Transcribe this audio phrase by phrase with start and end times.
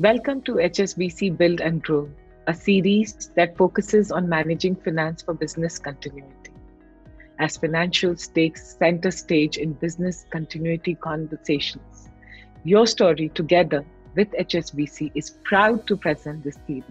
[0.00, 2.10] Welcome to HSBC Build and Grow,
[2.48, 6.50] a series that focuses on managing finance for business continuity.
[7.38, 12.08] As financials takes center stage in business continuity conversations,
[12.66, 13.84] YourStory together
[14.16, 16.84] with HSBC is proud to present this series,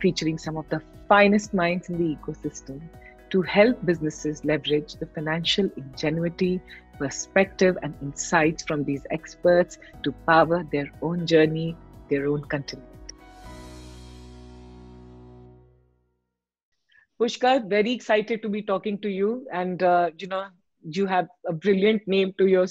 [0.00, 0.80] featuring some of the
[1.10, 2.80] finest minds in the ecosystem
[3.28, 6.62] to help businesses leverage the financial ingenuity,
[6.96, 11.76] perspective, and insights from these experts to power their own journey,
[12.12, 12.88] their own continuity.
[17.20, 19.46] Pushkar, very excited to be talking to you.
[19.52, 20.46] And, uh, you know,
[20.82, 22.66] you have a brilliant name to your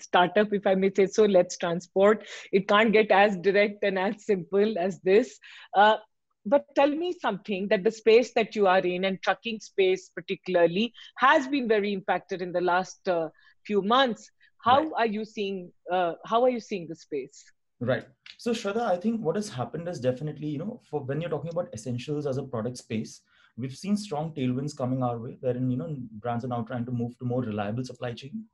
[0.00, 1.24] startup, if I may say so.
[1.24, 2.26] Let's transport.
[2.52, 5.38] It can't get as direct and as simple as this.
[5.74, 5.96] Uh,
[6.44, 10.92] but tell me something that the space that you are in and trucking space particularly
[11.16, 13.28] has been very impacted in the last uh,
[13.66, 14.30] few months
[14.66, 14.92] how right.
[14.98, 17.44] are you seeing uh, how are you seeing the space
[17.80, 18.06] right
[18.38, 21.50] so shraddha i think what has happened is definitely you know for when you're talking
[21.50, 23.20] about essentials as a product space
[23.56, 26.92] we've seen strong tailwinds coming our way wherein you know brands are now trying to
[26.92, 28.44] move to more reliable supply chain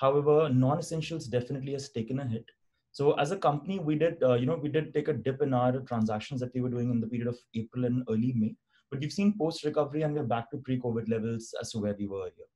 [0.00, 2.44] however non-essentials definitely has taken a hit
[2.92, 5.54] so as a company, we did, uh, you know, we did take a dip in
[5.54, 8.54] our transactions that we were doing in the period of April and early May.
[8.90, 12.06] But we've seen post recovery and we're back to pre-COVID levels as to where we
[12.06, 12.48] were earlier.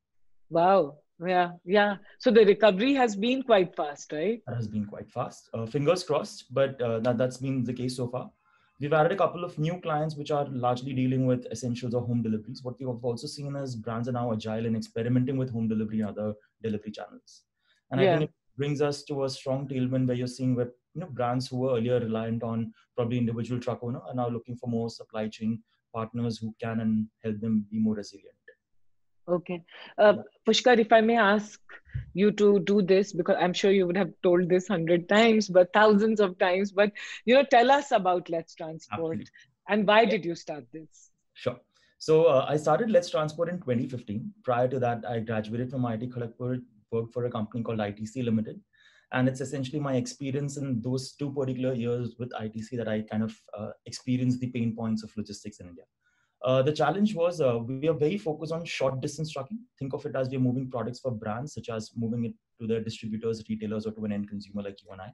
[0.50, 0.98] Wow.
[1.24, 1.52] Yeah.
[1.64, 1.96] Yeah.
[2.18, 4.42] So the recovery has been quite fast, right?
[4.46, 5.48] That has been quite fast.
[5.54, 8.30] Uh, fingers crossed, but uh, that, that's been the case so far.
[8.78, 12.22] We've added a couple of new clients which are largely dealing with essentials or home
[12.22, 12.62] deliveries.
[12.62, 16.10] What we've also seen is brands are now agile and experimenting with home delivery and
[16.10, 17.44] other delivery channels.
[17.90, 18.14] And yeah.
[18.14, 21.06] I think it brings us to a strong tailwind where you're seeing where you know
[21.06, 24.90] brands who were earlier reliant on probably individual truck owner are now looking for more
[24.90, 25.62] supply chain
[25.94, 28.35] partners who can and help them be more resilient.
[29.28, 29.62] Okay.
[29.98, 30.14] Uh,
[30.46, 31.60] Pushkar, if I may ask
[32.14, 35.72] you to do this, because I'm sure you would have told this hundred times, but
[35.72, 36.92] thousands of times, but
[37.24, 39.26] you know, tell us about Let's Transport Absolutely.
[39.68, 41.10] and why did you start this?
[41.34, 41.58] Sure.
[41.98, 44.32] So uh, I started Let's Transport in 2015.
[44.44, 46.60] Prior to that, I graduated from IIT Kharagpur
[46.92, 48.60] worked for a company called ITC Limited.
[49.12, 53.22] And it's essentially my experience in those two particular years with ITC that I kind
[53.22, 55.84] of uh, experienced the pain points of logistics in India.
[56.44, 59.58] Uh, the challenge was uh, we are very focused on short distance trucking.
[59.78, 62.80] Think of it as we're moving products for brands, such as moving it to their
[62.80, 65.12] distributors, retailers, or to an end consumer like you and I.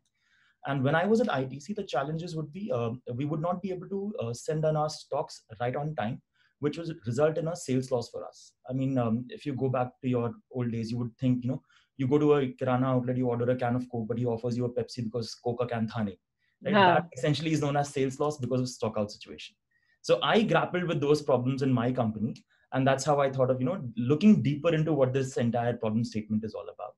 [0.66, 3.70] And when I was at ITC, the challenges would be uh, we would not be
[3.70, 6.20] able to uh, send on our stocks right on time
[6.62, 8.52] which would result in a sales loss for us.
[8.70, 11.50] I mean, um, if you go back to your old days, you would think, you
[11.50, 11.62] know,
[11.96, 14.56] you go to a Kirana outlet, you order a can of Coke, but he offers
[14.56, 16.16] you a Pepsi because Coca can thane.
[16.64, 16.72] Right?
[16.72, 16.94] Yeah.
[16.94, 19.56] That essentially is known as sales loss because of stock out situation.
[20.02, 22.34] So I grappled with those problems in my company.
[22.72, 26.04] And that's how I thought of, you know, looking deeper into what this entire problem
[26.04, 26.94] statement is all about.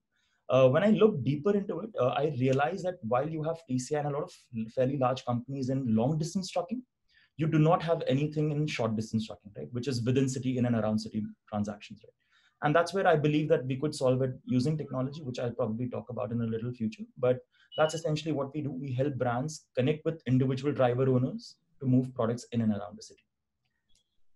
[0.48, 3.98] Uh, when I looked deeper into it, uh, I realized that while you have TCI
[3.98, 4.32] and a lot of
[4.72, 6.82] fairly large companies in long distance trucking,
[7.36, 9.68] you do not have anything in short distance trucking, right?
[9.72, 12.12] Which is within city, in and around city transactions, right?
[12.62, 15.88] And that's where I believe that we could solve it using technology, which I'll probably
[15.88, 17.02] talk about in a little future.
[17.18, 17.38] But
[17.76, 18.70] that's essentially what we do.
[18.70, 23.02] We help brands connect with individual driver owners to move products in and around the
[23.02, 23.20] city.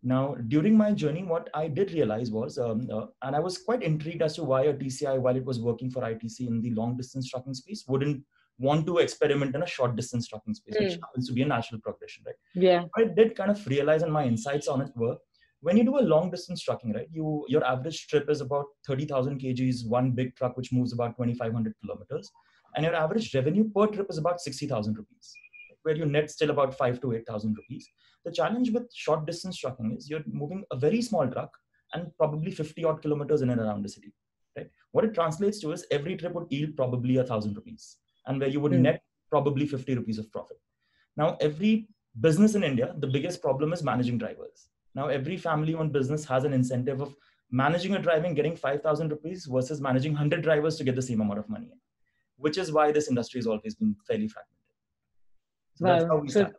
[0.03, 3.83] Now, during my journey, what I did realize was, um, uh, and I was quite
[3.83, 6.97] intrigued as to why a TCI, while it was working for ITC in the long
[6.97, 8.23] distance trucking space, wouldn't
[8.59, 10.85] want to experiment in a short distance trucking space, mm.
[10.85, 11.01] which hmm.
[11.01, 12.35] happens to be a natural progression, right?
[12.55, 12.85] Yeah.
[12.97, 15.17] I did kind of realize, and my insights on it were
[15.61, 17.09] when you do a long distance trucking, right?
[17.11, 21.75] You your average trip is about 30,000 kgs, one big truck which moves about 2,500
[21.83, 22.31] kilometers,
[22.77, 25.35] and your average revenue per trip is about 60,000 rupees,
[25.83, 27.89] where you net still about five to 8,000 rupees.
[28.25, 31.57] The challenge with short distance trucking is you're moving a very small truck
[31.95, 34.13] and probably 50 odd kilometers in and around the city.
[34.57, 34.69] Right?
[34.93, 37.97] What it translates to is every trip would yield probably a thousand rupees
[38.27, 38.81] and where you would mm.
[38.81, 40.59] net probably 50 rupees of profit.
[41.17, 41.89] Now, every
[42.21, 44.69] business in India, the biggest problem is managing drivers.
[44.95, 47.15] Now, every family owned business has an incentive of
[47.51, 51.39] managing a driving, getting 5,000 rupees versus managing 100 drivers to get the same amount
[51.39, 51.73] of money
[52.39, 54.58] which is why this industry has always been fairly fragmented.
[55.79, 55.93] So wow.
[55.93, 56.51] that's how we so,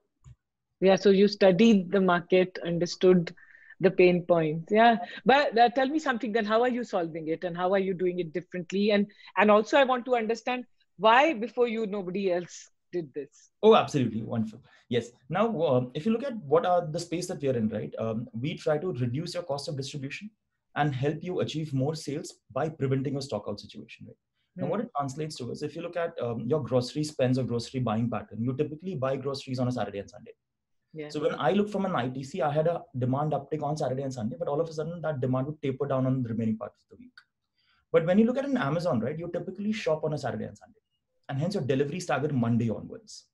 [0.80, 3.36] Yeah, so you studied the market, understood
[3.82, 4.72] the pain points.
[4.72, 4.98] Yeah.
[5.26, 6.46] But uh, tell me something then.
[6.46, 8.92] How are you solving it and how are you doing it differently?
[8.92, 9.08] And
[9.38, 10.66] and also i want to understand
[10.98, 13.52] why before you nobody else did this.
[13.62, 14.24] Oh absolutely.
[14.24, 14.62] Wonderful.
[14.88, 15.12] Yes.
[15.30, 17.94] Now uh, if you look at what are the space that we are in right
[18.00, 20.30] um, we try to reduce your cost of distribution
[20.76, 24.29] and help you achieve more sales by preventing a stock out situation right
[24.60, 27.44] now what it translates to is if you look at um, your grocery spends or
[27.44, 30.36] grocery buying pattern you typically buy groceries on a saturday and sunday
[30.94, 31.10] yeah.
[31.10, 34.14] So when I look from an ITC, I had a demand uptick on Saturday and
[34.14, 36.72] Sunday, but all of a sudden that demand would taper down on the remaining part
[36.72, 37.14] of the week.
[37.92, 40.58] But when you look at an Amazon, right, you typically shop on a Saturday and
[40.58, 40.80] Sunday
[41.28, 43.26] and hence your delivery staggered Monday onwards.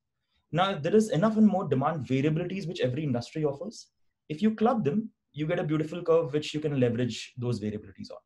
[0.51, 3.87] Now, there is enough and more demand variabilities which every industry offers.
[4.29, 8.11] If you club them, you get a beautiful curve which you can leverage those variabilities
[8.11, 8.17] on.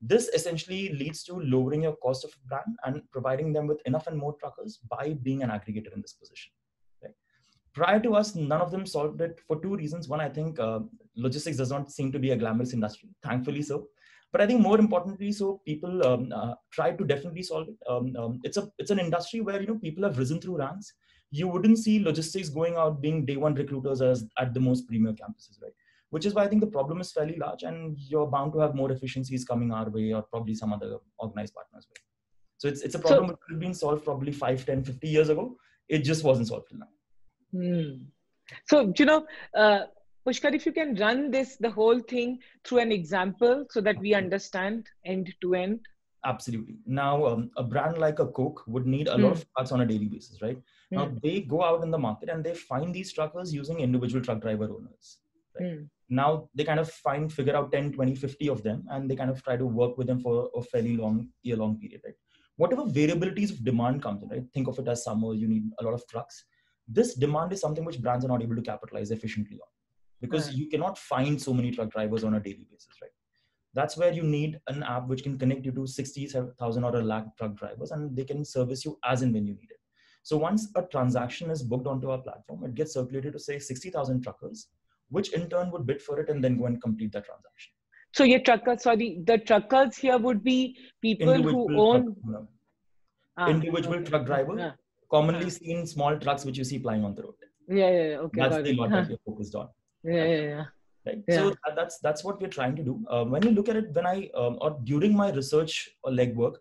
[0.00, 4.16] This essentially leads to lowering your cost of brand and providing them with enough and
[4.16, 6.52] more truckers by being an aggregator in this position.
[7.02, 7.12] Right?
[7.74, 10.08] Prior to us, none of them solved it for two reasons.
[10.08, 10.80] One, I think uh,
[11.16, 13.88] logistics does not seem to be a glamorous industry, thankfully so.
[14.32, 17.76] But I think more importantly, so people um, uh, try to definitely solve it.
[17.88, 20.92] Um, um, it's a it's an industry where you know people have risen through ranks.
[21.32, 25.12] You wouldn't see logistics going out being day one recruiters as at the most premier
[25.12, 25.72] campuses, right?
[26.10, 28.74] Which is why I think the problem is fairly large and you're bound to have
[28.74, 32.00] more efficiencies coming our way or probably some other organized partners way.
[32.58, 35.08] So it's, it's a problem so, which could have been solved probably 5, 10, 50
[35.08, 35.56] years ago.
[35.88, 36.88] It just wasn't solved till now.
[37.52, 38.02] Hmm.
[38.66, 39.26] So, you know,
[39.56, 39.84] uh,
[40.26, 44.12] Pushkar, if you can run this, the whole thing through an example so that we
[44.12, 45.80] understand end to end.
[46.26, 46.76] Absolutely.
[46.84, 49.48] Now, um, a brand like a Coke would need a lot of hmm.
[49.56, 50.60] trucks on a daily basis, right?
[50.90, 51.18] Now, hmm.
[51.22, 54.64] they go out in the market and they find these truckers using individual truck driver
[54.64, 55.18] owners.
[55.58, 55.68] Right?
[55.68, 59.16] Mm now they kind of find figure out 10 20 50 of them and they
[59.16, 62.14] kind of try to work with them for a fairly long year long period right
[62.56, 65.84] whatever variabilities of demand comes in right think of it as summer you need a
[65.84, 66.44] lot of trucks
[66.88, 69.70] this demand is something which brands are not able to capitalize efficiently on
[70.20, 70.56] because right.
[70.56, 73.12] you cannot find so many truck drivers on a daily basis right
[73.72, 77.24] that's where you need an app which can connect you to 60,000 or a lakh
[77.36, 79.78] truck drivers and they can service you as and when you need it.
[80.22, 84.22] So once a transaction is booked onto our platform, it gets circulated to say 60,000
[84.22, 84.68] truckers
[85.10, 87.72] which in turn would bid for it and then go and complete the transaction.
[88.12, 92.46] So your truckers, sorry, the truckers here would be people individual who own truck,
[93.36, 94.10] ah, individual okay.
[94.10, 94.72] truck driver, yeah.
[95.10, 95.50] commonly yeah.
[95.50, 97.34] seen small trucks which you see plying on the road.
[97.68, 98.40] Yeah, yeah, okay.
[98.40, 99.02] That's the lot huh.
[99.02, 99.68] that we're focused on.
[100.02, 100.64] Yeah, yeah, yeah.
[101.06, 101.22] Right.
[101.28, 101.36] Yeah.
[101.36, 103.04] So that's that's what we're trying to do.
[103.08, 106.56] Uh, when you look at it, when I um, or during my research or legwork,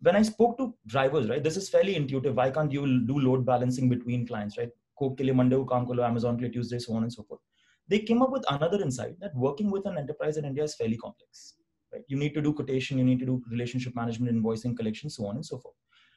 [0.00, 2.34] when I spoke to drivers, right, this is fairly intuitive.
[2.34, 4.70] Why can't you do load balancing between clients, right?
[4.98, 7.40] Coke ke liye Monday ko kaam karo, Amazon ke Tuesday, so on and so forth
[7.88, 10.96] they came up with another insight that working with an enterprise in India is fairly
[10.96, 11.54] complex.
[11.92, 12.02] Right?
[12.08, 15.36] You need to do quotation, you need to do relationship management, invoicing, collection, so on
[15.36, 15.74] and so forth.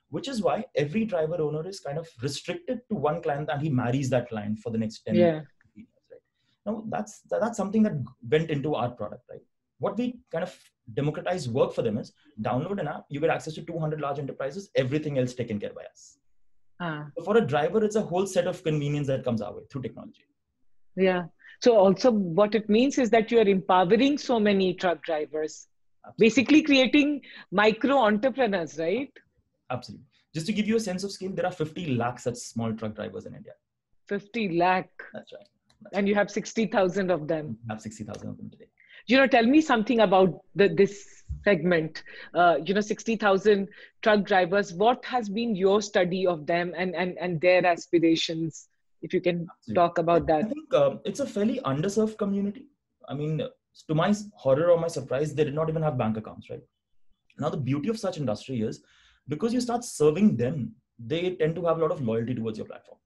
[0.10, 3.69] Which is why every driver owner is kind of restricted to one client and he
[3.69, 5.22] marries that client for the next 10 yeah.
[5.22, 5.46] years.
[5.75, 6.22] Right?
[6.66, 7.94] Now that's that's something that
[8.30, 9.42] went into our product, right?
[9.80, 10.58] What we kind of
[10.94, 14.70] democratize work for them is download an app, you get access to 200 large enterprises,
[14.75, 16.18] everything else taken care by us.
[16.80, 17.04] Uh.
[17.18, 19.81] So for a driver, it's a whole set of convenience that comes our way through
[19.81, 20.25] technology.
[20.96, 21.25] Yeah.
[21.62, 25.68] So also what it means is that you are empowering so many truck drivers,
[26.06, 26.25] Absolutely.
[26.25, 27.21] basically creating
[27.51, 29.12] micro entrepreneurs, right?
[29.69, 30.06] Absolutely.
[30.33, 32.95] Just to give you a sense of scale, there are 50 lakh such small truck
[32.95, 33.54] drivers in India.
[34.07, 34.89] 50 lakh.
[35.13, 35.48] That's right.
[35.81, 36.09] That's and right.
[36.09, 37.57] you have 60,000 of them.
[37.69, 38.68] I have 60,000 of them today.
[39.07, 42.03] You know, tell me something about the, this segment.
[42.33, 43.68] Uh, you know, 60,000
[44.01, 44.74] truck drivers.
[44.74, 48.68] What has been your study of them and, and, and their aspirations?
[49.02, 50.46] If you can talk about that.
[50.46, 52.66] I think uh, it's a fairly underserved community.
[53.08, 53.42] I mean
[53.88, 56.64] to my horror or my surprise they did not even have bank accounts right?
[57.40, 58.84] Now the beauty of such industry is
[59.28, 62.68] because you start serving them they tend to have a lot of loyalty towards your
[62.68, 62.98] platform.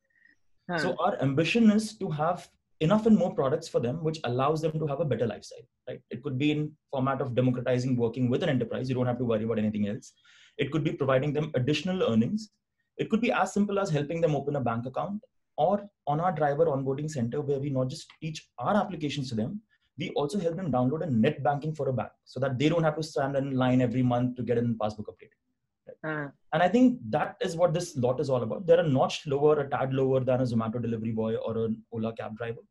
[0.69, 0.77] Huh.
[0.77, 2.47] so our ambition is to have
[2.79, 6.01] enough and more products for them which allows them to have a better lifestyle right?
[6.09, 8.87] It could be in format of democratizing working with an enterprise.
[8.87, 10.13] You don't have to worry about anything else.
[10.57, 12.51] It could be providing them additional earnings.
[12.97, 15.21] It could be as simple as helping them open a bank account
[15.65, 15.75] or
[16.07, 19.61] on our driver onboarding center where we not just teach our applications to them
[20.01, 22.87] we also help them download a net banking for a bank so that they don't
[22.89, 25.39] have to stand in line every month to get a passbook updated
[25.87, 25.99] right?
[26.11, 26.27] uh.
[26.53, 29.55] and i think that is what this lot is all about they're a notch lower
[29.63, 32.63] a tad lower than a zomato delivery boy or an ola cab driver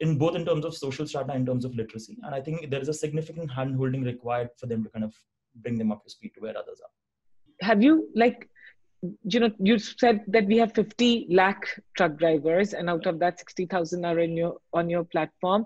[0.00, 2.84] in both in terms of social strata in terms of literacy and i think there
[2.86, 5.14] is a significant hand holding required for them to kind of
[5.64, 6.94] bring them up to speed to where others are
[7.68, 8.48] have you like
[9.23, 13.39] you know you said that we have 50 lakh truck drivers and out of that
[13.39, 15.65] 60000 are in your on your platform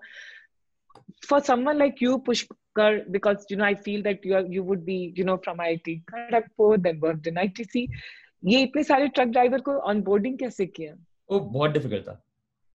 [1.27, 4.85] for someone like you pushkar because you know i feel that you are you would
[4.85, 7.87] be you know from IIT Kharagpur then worked in ITC
[8.45, 10.93] ये इतने सारे truck driver को onboarding कैसे किया
[11.29, 12.21] ओ बहुत difficult था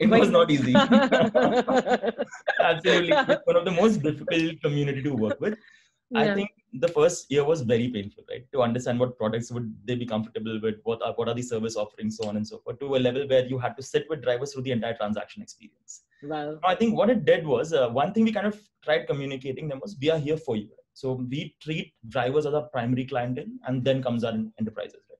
[0.04, 0.72] it was not easy
[2.68, 3.16] absolutely
[3.48, 6.20] one of the most difficult community to work with yeah.
[6.20, 6.48] i think
[6.79, 8.45] the first year was very painful, right?
[8.53, 11.75] To understand what products would they be comfortable with, what are what are the service
[11.75, 14.23] offerings, so on and so forth, to a level where you had to sit with
[14.23, 16.01] drivers through the entire transaction experience.
[16.23, 16.59] Wow.
[16.63, 19.79] I think what it did was uh, one thing we kind of tried communicating them
[19.81, 20.63] was we are here for you.
[20.63, 20.89] Right?
[20.93, 25.01] So we treat drivers as our primary clientele, and then comes our enterprises.
[25.09, 25.19] Right?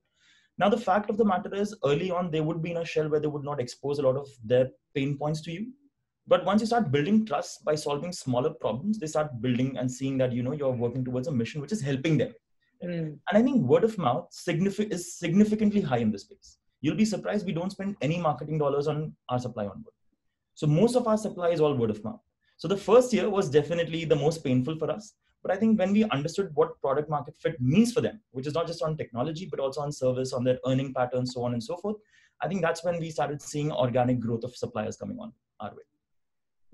[0.58, 3.08] Now the fact of the matter is, early on they would be in a shell
[3.08, 5.68] where they would not expose a lot of their pain points to you
[6.26, 10.18] but once you start building trust by solving smaller problems they start building and seeing
[10.18, 12.32] that you know you're working towards a mission which is helping them
[12.84, 13.18] mm.
[13.28, 17.04] and i think word of mouth signific- is significantly high in this space you'll be
[17.04, 19.94] surprised we don't spend any marketing dollars on our supply on board.
[20.54, 22.20] So most of our supply is all word of mouth.
[22.56, 25.14] So the first year was definitely the most painful for us.
[25.42, 28.54] But I think when we understood what product market fit means for them, which is
[28.54, 31.62] not just on technology, but also on service, on their earning patterns, so on and
[31.62, 31.96] so forth,
[32.42, 35.82] I think that's when we started seeing organic growth of suppliers coming on our way.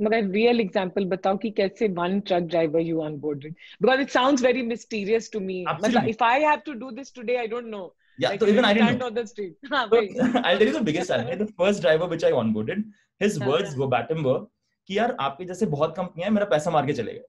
[0.00, 4.62] मगर real example बताओ कि कैसे one truck driver you onboarded because it sounds very
[4.62, 8.30] mysterious to me मतलब if I have to do this today I don't know yeah
[8.30, 9.06] like so even I didn't know.
[9.06, 10.00] on the street so,
[10.44, 12.84] I'll tell you the biggest challenge the first driver which I onboarded
[13.20, 14.40] his words verbatim were
[14.88, 17.24] कि यार आपके जैसे बहुत कंपनियाँ हैं मेरा पैसा मार के चले गए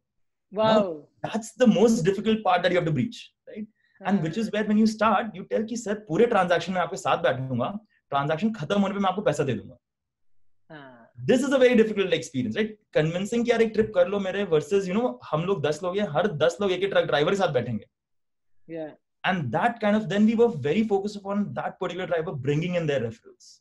[0.52, 3.68] wow that's the most difficult part that you have to breach right
[4.02, 6.98] and which is where when you start you tell कि सर पूरे ट्रांजैक्शन में आपके
[6.98, 7.70] साथ बैठूँगा
[8.10, 9.78] ट्रांजैक्शन खत्म होने पे मैं आपको पैसा दे दूँगा
[11.31, 14.45] this is a very difficult experience right convincing कि यार एक ट्रिप कर लो मेरे
[14.55, 17.37] वर्सेस यू नो हम लोग दस लोग हैं हर दस लोग एक ट्रक ड्राइवर के
[17.37, 17.87] साथ बैठेंगे
[19.25, 22.87] and that kind of then we were very focused upon that particular driver bringing in
[22.87, 23.61] their referrals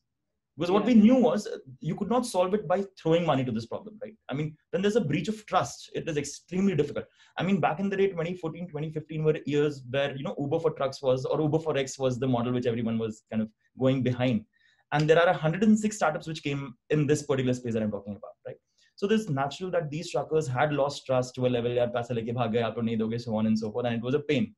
[0.57, 0.75] because yeah.
[0.75, 1.47] what we knew was
[1.79, 4.81] you could not solve it by throwing money to this problem right i mean then
[4.81, 7.05] there's a breach of trust it is extremely difficult
[7.37, 10.71] i mean back in the day 2014 2015 were years where you know uber for
[10.71, 13.49] trucks was or uber for x was the model which everyone was kind of
[13.79, 14.45] going behind
[14.91, 18.31] and there are 106 startups which came in this particular space that I'm talking about,
[18.45, 18.55] right?
[18.95, 22.33] So it's natural that these truckers had lost trust to a level, yaar, paisa leke
[22.37, 24.53] bhag gaye, aap nahi doge, so on and so forth, and it was a pain.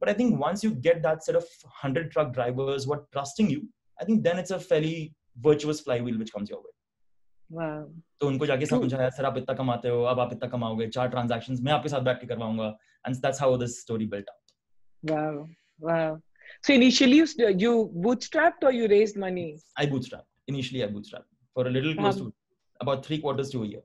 [0.00, 3.50] But I think once you get that set of 100 truck drivers who are trusting
[3.50, 3.68] you,
[4.00, 6.74] I think then it's a fairly virtuous flywheel which comes your way.
[7.50, 7.86] Wow.
[8.20, 11.60] तो उनको जाके समझाया sir आप इतना कमाते हो अब आप इतना कमाओगे चार ट्रांजैक्शंस
[11.62, 12.66] मैं आपके साथ बैठ के करवाऊंगा
[13.06, 15.44] and that's how this story built up wow
[15.88, 16.16] wow
[16.63, 17.27] so initially, you,
[17.57, 19.59] you bootstrapped or you raised money?
[19.77, 20.23] I bootstrapped.
[20.47, 22.33] Initially, I bootstrapped for a little close um, to
[22.81, 23.81] about three quarters to a year.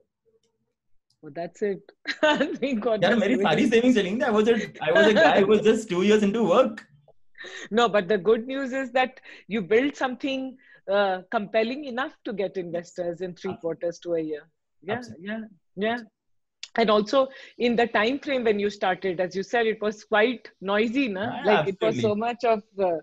[1.21, 1.81] Well, that's it.
[2.57, 3.09] three quarters.
[3.09, 4.23] Yeah, very savings.
[4.23, 6.85] I was a, I was a guy who was just two years into work.
[7.71, 10.57] No, but the good news is that you built something
[10.91, 14.43] uh, compelling enough to get investors in three quarters to a year.
[14.81, 15.25] Yeah, Absolutely.
[15.25, 15.39] yeah,
[15.75, 15.97] yeah
[16.77, 17.27] and also
[17.57, 21.21] in the time frame when you started as you said it was quite noisy na?
[21.21, 21.71] Yeah, like absolutely.
[21.71, 22.97] it was so much of uh,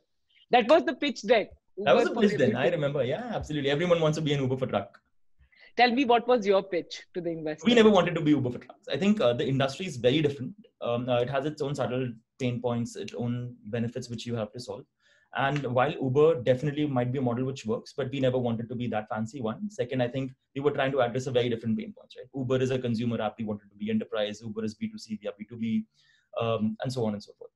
[0.51, 1.49] that was the pitch deck.
[1.77, 3.03] Uber that was the pitch then i remember.
[3.05, 3.71] Yeah absolutely.
[3.71, 4.99] Everyone wants to be an uber for truck.
[5.77, 7.65] Tell me what was your pitch to the investor?
[7.65, 8.89] We never wanted to be uber for trucks.
[8.89, 10.55] I think uh, the industry is very different.
[10.83, 14.51] Um, uh, it has its own subtle pain points its own benefits which you have
[14.53, 14.85] to solve
[15.35, 18.75] and while Uber definitely might be a model which works, but we never wanted to
[18.75, 19.71] be that fancy one.
[19.71, 22.29] Second, I think we were trying to address a very different pain points, right?
[22.35, 23.37] Uber is a consumer app.
[23.39, 24.43] We wanted to be enterprise.
[24.43, 25.85] Uber is B2C, we are B2B,
[26.41, 27.51] um, and so on and so forth.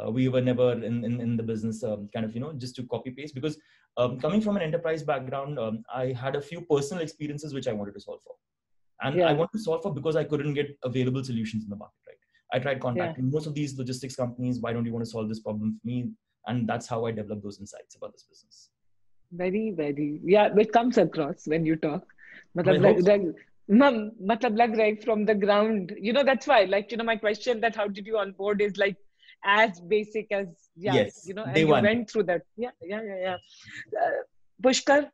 [0.00, 2.76] Uh, we were never in, in, in the business um, kind of, you know, just
[2.76, 3.58] to copy paste because
[3.96, 7.72] um, coming from an enterprise background, um, I had a few personal experiences which I
[7.72, 8.36] wanted to solve for.
[9.02, 9.28] And yeah.
[9.28, 12.16] I wanted to solve for because I couldn't get available solutions in the market, right?
[12.52, 13.30] I tried contacting yeah.
[13.32, 14.60] most of these logistics companies.
[14.60, 16.10] Why don't you want to solve this problem for me?
[16.48, 18.70] And that's how i develop those insights about this business.
[19.32, 20.20] Very very.
[20.24, 22.04] Yeah it comes across when you talk.
[22.56, 23.22] Matlab, like, like,
[23.68, 25.94] matlab, like right from the ground.
[26.00, 28.76] You know that's why like you know my question that how did you onboard is
[28.78, 28.96] like
[29.44, 31.84] as basic as yeah yes, you know and you one.
[31.84, 32.42] went through that.
[32.56, 33.36] Yeah yeah yeah yeah.
[34.02, 34.22] Uh,
[34.62, 35.10] pushkar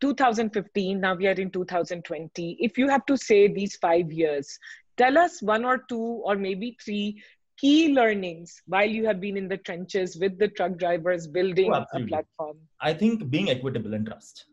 [0.00, 4.58] 2015 now we are in 2020 if you have to say these five years
[4.96, 7.22] tell us one or two or maybe three
[7.56, 11.84] key learnings while you have been in the trenches with the truck drivers building oh,
[11.92, 12.56] a platform?
[12.80, 14.46] I think being equitable and trust.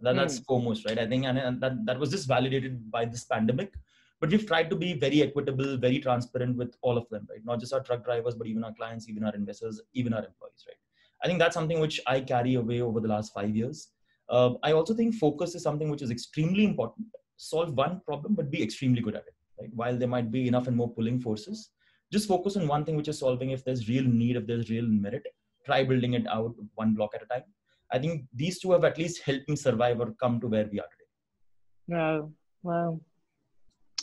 [0.00, 0.46] That, that's mm.
[0.46, 0.98] foremost, right?
[0.98, 3.74] I think, and, and that, that was just validated by this pandemic.
[4.20, 7.44] But we've tried to be very equitable, very transparent with all of them, right?
[7.44, 10.64] Not just our truck drivers, but even our clients, even our investors, even our employees,
[10.66, 10.76] right?
[11.22, 13.88] I think that's something which I carry away over the last five years.
[14.28, 17.06] Uh, I also think focus is something which is extremely important.
[17.36, 19.34] Solve one problem, but be extremely good at it.
[19.60, 19.70] Right?
[19.74, 21.70] While there might be enough and more pulling forces,
[22.12, 24.86] just focus on one thing which is solving if there's real need if there's real
[24.86, 25.26] merit.
[25.66, 27.44] Try building it out one block at a time.
[27.92, 30.80] I think these two have at least helped me survive or come to where we
[30.80, 31.98] are today.
[31.98, 32.30] Wow.
[32.62, 33.00] Wow.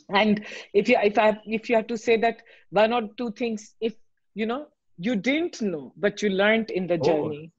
[0.09, 3.75] And if you if i if you have to say that one or two things
[3.81, 3.95] if
[4.35, 7.51] you know you didn't know but you learned in the oh, journey.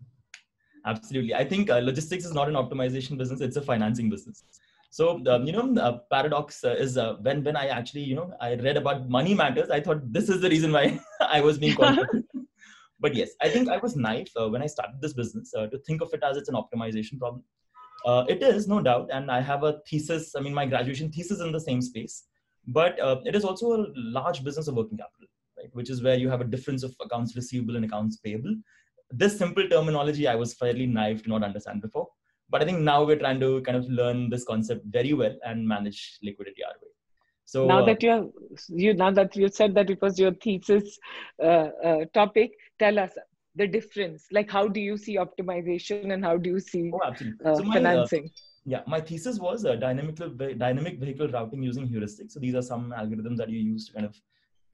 [0.85, 1.35] Absolutely.
[1.35, 4.45] I think uh, logistics is not an optimization business it's a financing business
[4.90, 8.33] so um, you know, uh, paradox uh, is uh, when when I actually you know
[8.40, 11.76] I read about money matters, I thought this is the reason why I was being
[11.76, 11.99] called.
[13.00, 15.78] but yes, I think I was naive uh, when I started this business uh, to
[15.78, 17.43] think of it as it's an optimization problem.
[18.05, 20.35] Uh, it is no doubt, and I have a thesis.
[20.37, 22.25] I mean, my graduation thesis in the same space,
[22.66, 25.26] but it is also a large business of working capital,
[25.59, 25.69] right?
[25.73, 28.55] Which is where you have a difference of accounts receivable and accounts payable.
[29.11, 32.09] This simple terminology I was fairly naive to not understand before
[32.50, 35.67] but i think now we're trying to kind of learn this concept very well and
[35.67, 36.93] manage liquidity our way
[37.45, 38.29] so now uh, that you have
[38.69, 40.99] you now that you said that it was your thesis
[41.43, 43.12] uh, uh, topic tell us
[43.57, 44.26] the difference?
[44.31, 47.47] Like, how do you see optimization and how do you see oh, absolutely.
[47.47, 48.31] Uh, so my, financing?
[48.65, 50.17] yeah, my thesis was uh, dynamic
[50.59, 52.33] dynamic vehicle routing using heuristics.
[52.33, 54.15] So these are some algorithms that you use to kind of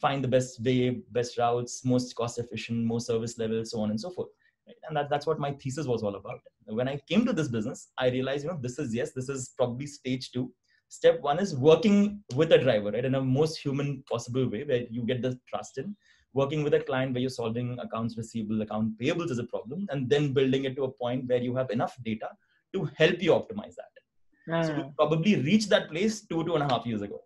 [0.01, 4.01] find the best way, best routes, most cost efficient, most service level so on and
[4.01, 4.29] so forth.
[4.67, 4.77] Right?
[4.89, 6.41] And that, that's what my thesis was all about.
[6.67, 9.53] When I came to this business, I realized, you know, this is yes, this is
[9.57, 10.53] probably stage two.
[10.89, 14.85] Step one is working with a driver, right, in a most human possible way, where
[14.91, 15.97] you get the trust in
[16.35, 20.09] working with a client where you're solving accounts receivable, account payables is a problem, and
[20.09, 22.29] then building it to a point where you have enough data
[22.73, 24.53] to help you optimize that.
[24.53, 24.91] Uh, so ah.
[24.97, 27.21] probably reached that place two, two and a half years ago.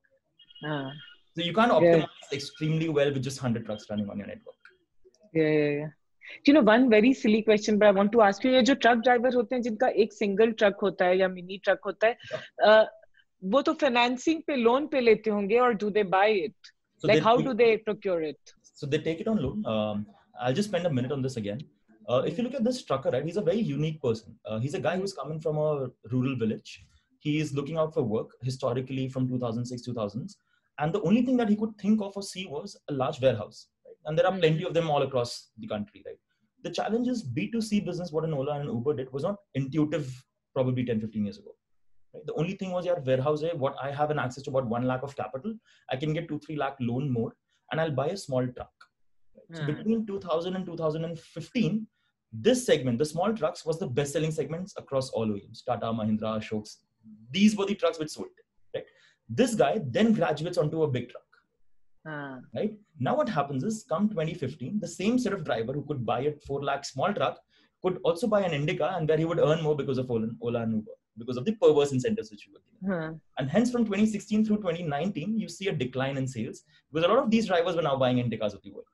[0.66, 0.90] Uh,
[1.35, 2.37] so you can't optimize yeah.
[2.37, 4.55] extremely well with just 100 trucks running on your network.
[5.33, 5.88] Yeah, yeah, yeah
[6.48, 9.04] you know one very silly question but I want to ask you ये जो truck
[9.08, 12.18] driver होते हैं जिनका एक single truck होता है या mini truck होता है
[12.68, 12.86] uh,
[13.54, 17.24] वो तो financing पे loan पे लेते होंगे or do they buy it so like
[17.30, 20.06] how do they procure it so they take it on loan um,
[20.40, 21.62] I'll just spend a minute on this again
[22.10, 24.36] uh, if you look at this trucker, right, he's a very unique person.
[24.46, 26.86] Uh, he's a guy who's coming from a rural village.
[27.20, 30.36] He is looking out for work historically from 2006, 2000s.
[30.80, 33.68] And the only thing that he could think of or see was a large warehouse.
[34.07, 36.03] And there are plenty of them all across the country.
[36.07, 36.19] Right?
[36.63, 40.85] The challenge is B2C business, what an Ola and Uber did was not intuitive probably
[40.85, 41.55] 10, 15 years ago.
[42.15, 42.25] Right?
[42.25, 45.03] The only thing was your warehouse, what I have an access to about one lakh
[45.03, 45.55] of capital,
[45.91, 47.35] I can get two, three lakh loan more,
[47.71, 48.73] and I'll buy a small truck.
[49.37, 49.57] Right?
[49.59, 49.75] So hmm.
[49.75, 51.87] between 2000 and 2015,
[52.33, 56.77] this segment, the small trucks, was the best-selling segments across all OEMs: Tata, Mahindra, Ashoks.
[57.31, 58.29] These were the trucks which sold.
[58.75, 58.85] Right?
[59.29, 61.23] This guy then graduates onto a big truck.
[62.07, 62.37] Uh.
[62.55, 66.21] Right now, what happens is, come 2015, the same set of driver who could buy
[66.21, 67.39] a four lakh small truck
[67.83, 70.75] could also buy an Indica, and where he would earn more because of Ola, and
[70.75, 73.11] Uber, because of the perverse incentives which you were giving.
[73.11, 73.15] Hmm.
[73.39, 77.23] And hence, from 2016 through 2019, you see a decline in sales because a lot
[77.23, 78.87] of these drivers were now buying Indicas of the world.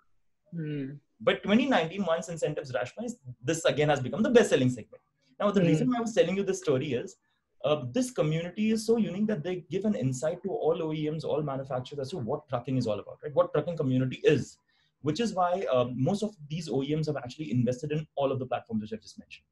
[0.54, 0.94] Hmm.
[1.20, 5.02] But 2019, once incentives rationalized, this again has become the best-selling segment.
[5.38, 5.68] Now, the mm.
[5.68, 7.16] reason I was telling you this story is
[7.64, 11.42] uh, this community is so unique that they give an insight to all OEMs, all
[11.42, 13.34] manufacturers as to what trucking is all about, right?
[13.34, 14.58] What trucking community is,
[15.02, 18.46] which is why um, most of these OEMs have actually invested in all of the
[18.46, 19.44] platforms which I've just mentioned.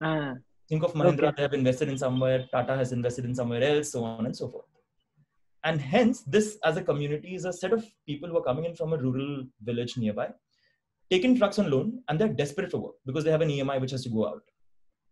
[0.00, 0.34] Ah,
[0.68, 1.36] Think of Mahindra, okay.
[1.36, 4.48] they have invested in somewhere, Tata has invested in somewhere else, so on and so
[4.48, 4.66] forth.
[5.64, 8.74] And hence, this as a community is a set of people who are coming in
[8.74, 10.28] from a rural village nearby
[11.10, 13.92] taking trucks on loan and they're desperate for work because they have an EMI which
[13.92, 14.42] has to go out.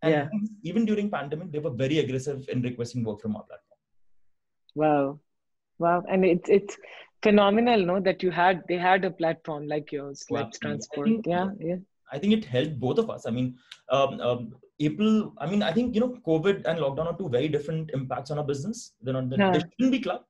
[0.03, 0.27] And yeah.
[0.63, 3.79] even during pandemic, they were very aggressive in requesting work from our platform.
[4.75, 5.19] Wow.
[5.79, 6.03] Wow.
[6.09, 6.77] And it's it's
[7.23, 10.41] phenomenal, no, that you had they had a platform like yours, wow.
[10.41, 11.07] Let's Transport.
[11.07, 11.75] Think, yeah, yeah.
[12.11, 13.25] I think it helped both of us.
[13.25, 13.57] I mean,
[13.89, 17.47] um, um, April, I mean, I think, you know, COVID and lockdown are two very
[17.47, 18.93] different impacts on our business.
[19.01, 19.51] They're not, yeah.
[19.51, 20.25] they shouldn't be clubbed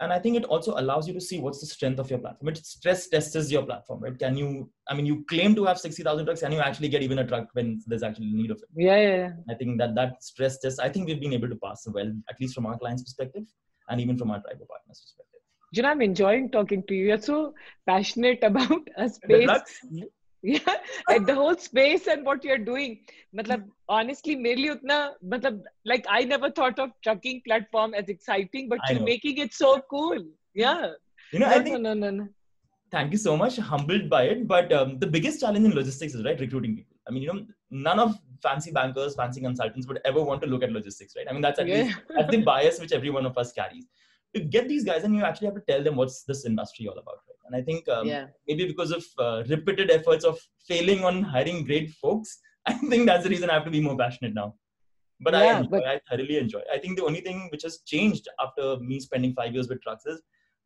[0.00, 2.48] and i think it also allows you to see what's the strength of your platform.
[2.48, 4.18] It stress tests your platform right?
[4.18, 7.20] Can you i mean you claim to have 60000 trucks can you actually get even
[7.20, 8.68] a truck when there's actually need of it?
[8.74, 9.30] Yeah, yeah, yeah.
[9.48, 12.40] I think that that stress test i think we've been able to pass well at
[12.40, 13.44] least from our clients perspective
[13.88, 15.40] and even from our driver partners perspective.
[15.72, 17.06] You know i'm enjoying talking to you.
[17.06, 17.54] You're so
[17.86, 19.48] passionate about a space
[20.44, 20.76] yeah,
[21.08, 23.00] like the whole space and what you're doing.
[23.36, 28.78] Matlab, honestly, merely utna, matlab, like I never thought of trucking platform as exciting, but
[28.86, 29.06] I you're know.
[29.06, 30.18] making it so cool.
[30.54, 30.90] Yeah.
[31.32, 32.28] You know, no, I think, no, no, no,
[32.90, 33.56] Thank you so much.
[33.56, 34.46] Humbled by it.
[34.46, 36.96] But um, the biggest challenge in logistics is right recruiting people.
[37.08, 40.62] I mean, you know, none of fancy bankers, fancy consultants would ever want to look
[40.62, 41.26] at logistics, right?
[41.28, 41.84] I mean, that's at yeah.
[41.84, 43.86] least, that's the bias which every one of us carries
[44.35, 46.97] to get these guys and you actually have to tell them what's this industry all
[47.03, 48.25] about right and i think um, yeah.
[48.47, 53.23] maybe because of uh, repeated efforts of failing on hiring great folks i think that's
[53.23, 54.53] the reason i have to be more passionate now
[55.21, 55.87] but yeah, I, enjoy, but...
[55.87, 59.53] I thoroughly enjoy i think the only thing which has changed after me spending five
[59.53, 60.21] years with trucks is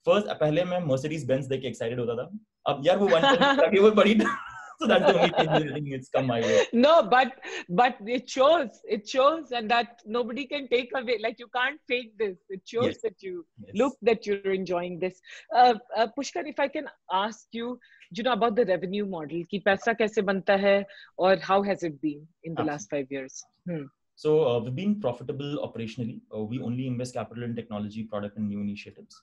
[0.08, 2.29] first पहले मैं Mercedes Benz देख के excited होता था
[2.71, 4.15] अब यार वो one वो बड़ी
[4.80, 6.66] so that's the only thing that's come my way.
[6.72, 7.32] No, but
[7.68, 8.80] but it shows.
[8.84, 11.18] It shows, and that nobody can take away.
[11.20, 12.36] Like you can't fake this.
[12.48, 12.98] It shows yes.
[13.02, 13.74] that you yes.
[13.74, 15.20] look that you're enjoying this.
[15.54, 17.78] Uh, uh, Pushkar, if I can ask you,
[18.12, 19.44] you know about the revenue model.
[19.50, 20.86] Ki paisa kaise banta hai,
[21.16, 22.72] or how has it been in the Absolutely.
[22.72, 23.44] last five years?
[23.68, 23.86] Hmm.
[24.14, 26.20] So uh, we've been profitable operationally.
[26.34, 29.22] Uh, we only invest capital in technology, product, and new initiatives.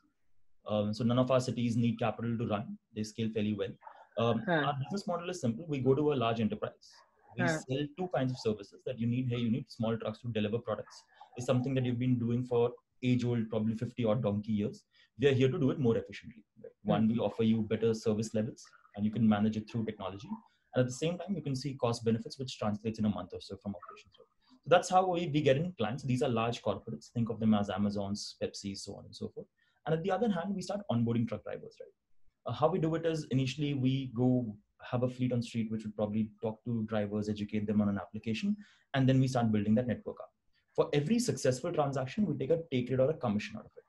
[0.68, 2.78] Um, so none of our cities need capital to run.
[2.96, 3.74] They scale fairly well.
[4.18, 4.64] Um, huh.
[4.68, 5.66] Our business model is simple.
[5.68, 6.72] We go to a large enterprise.
[7.38, 7.58] We huh.
[7.68, 9.28] sell two kinds of services that you need.
[9.30, 11.04] Hey, you need small trucks to deliver products.
[11.38, 12.72] It's something that you've been doing for
[13.04, 14.84] age old, probably 50 or donkey years.
[15.20, 16.44] We are here to do it more efficiently.
[16.64, 16.72] Right?
[16.84, 18.64] One, we offer you better service levels
[18.96, 20.30] and you can manage it through technology.
[20.74, 23.32] And at the same time, you can see cost benefits, which translates in a month
[23.34, 24.14] or so from operations.
[24.16, 24.24] So
[24.68, 26.04] that's how we, we get in clients.
[26.04, 27.12] These are large corporates.
[27.14, 29.48] Think of them as Amazons, Pepsi, so on and so forth.
[29.86, 31.92] And at the other hand, we start onboarding truck drivers, right?
[32.46, 34.56] Uh, how we do it is initially we go
[34.92, 37.98] have a fleet on street which would probably talk to drivers educate them on an
[37.98, 38.56] application
[38.94, 40.30] and then we start building that network up.
[40.76, 43.84] For every successful transaction we take a take rate or a commission out of it.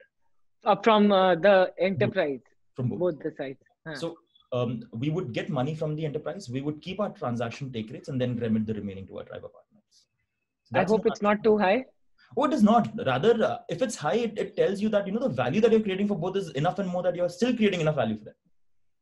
[0.64, 2.40] Uh, from uh, the enterprise
[2.74, 3.58] from both, both the sides.
[3.86, 3.94] Huh.
[3.94, 4.16] so
[4.52, 8.08] um, we would get money from the enterprise we would keep our transaction take rates
[8.08, 10.06] and then remit the remaining to our driver partners.
[10.64, 11.84] So i hope it's not too high.
[12.36, 12.88] Oh, it is not.
[13.06, 15.70] Rather, uh, if it's high, it, it, tells you that you know the value that
[15.70, 18.24] you're creating for both is enough and more that you're still creating enough value for
[18.24, 18.34] them.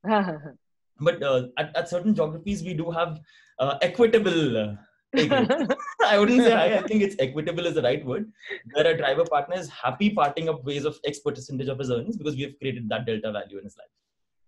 [1.00, 3.20] but uh, at, at certain geographies, we do have
[3.58, 4.56] uh, equitable.
[4.56, 4.74] Uh,
[5.16, 6.76] I wouldn't say high.
[6.76, 8.30] I think it's equitable is the right word.
[8.72, 12.16] Where a driver partner is happy parting up ways of X percentage of his earnings
[12.16, 13.88] because we have created that delta value in his life.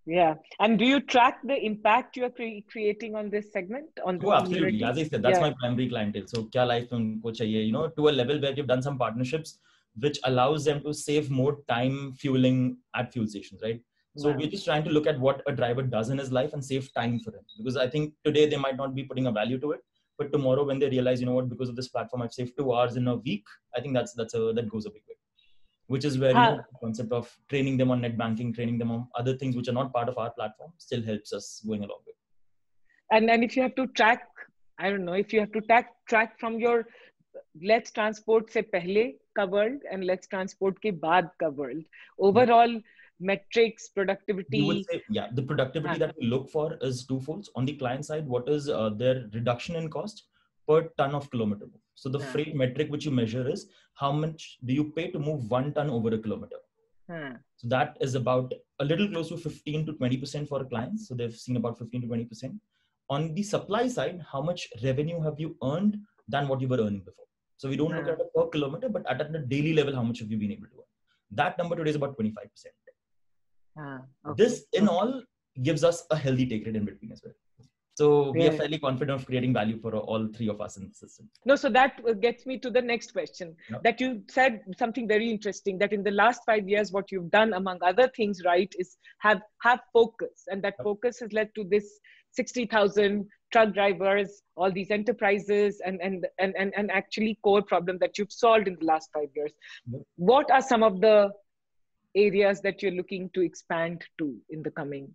[0.07, 0.35] Yeah.
[0.61, 3.87] And do you track the impact you are cre- creating on this segment?
[4.05, 4.85] On the oh, absolutely.
[4.85, 5.49] As I said, that's yeah.
[5.49, 6.27] my primary clientele.
[6.27, 9.59] So, kya life unko chahiye, you know, to a level where we've done some partnerships
[9.99, 13.81] which allows them to save more time fueling at fuel stations, right?
[14.17, 14.37] So wow.
[14.39, 16.93] we're just trying to look at what a driver does in his life and save
[16.95, 17.45] time for him.
[17.59, 19.81] Because I think today they might not be putting a value to it,
[20.19, 22.73] but tomorrow when they realize, you know what, because of this platform, I've saved two
[22.75, 23.45] hours in a week.
[23.77, 25.17] I think that's that's a that goes a big way
[25.89, 28.91] which is where you know, the concept of training them on net banking, training them
[28.91, 32.01] on other things which are not part of our platform still helps us going along
[32.07, 32.17] with.
[33.11, 34.27] And and if you have to track,
[34.79, 36.87] I don't know, if you have to track track from your
[37.63, 41.85] let's transport se pehle ka world and let's transport ke baad ka world.
[42.19, 42.81] Overall
[43.21, 44.85] metrics, productivity.
[44.91, 47.49] Say, yeah, the productivity that we look for is twofold.
[47.55, 50.25] On the client side, what is uh, their reduction in cost
[50.69, 54.75] per ton of kilometer So the freight metric which you measure is how much do
[54.75, 56.57] you pay to move one ton over a kilometer.
[57.57, 61.09] So that is about a little close to 15 to 20% for clients.
[61.09, 62.59] So they've seen about 15 to 20%.
[63.09, 65.99] On the supply side, how much revenue have you earned
[66.29, 67.27] than what you were earning before?
[67.57, 70.19] So we don't look at it per kilometer, but at a daily level, how much
[70.19, 70.93] have you been able to earn?
[71.31, 72.35] That number today is about 25%.
[73.79, 74.45] Ah, okay.
[74.45, 75.23] This in all
[75.63, 77.35] gives us a healthy take rate in between as well.
[77.97, 78.51] So we yeah.
[78.51, 81.31] are fairly confident of creating value for all three of us in the system.
[81.47, 83.57] No, so that gets me to the next question.
[83.71, 83.83] Yep.
[83.85, 85.79] That you said something very interesting.
[85.79, 89.41] That in the last five years, what you've done, among other things, right, is have
[89.63, 91.89] have focus, and that focus has led to this
[92.33, 97.97] sixty thousand truck drivers, all these enterprises, and and and and and actually core problem
[98.03, 99.53] that you've solved in the last five years.
[99.91, 100.03] Yep.
[100.17, 101.31] What are some of the
[102.17, 105.15] areas that you're looking to expand to in the coming